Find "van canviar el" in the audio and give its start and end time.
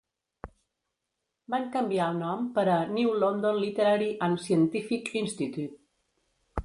1.53-2.17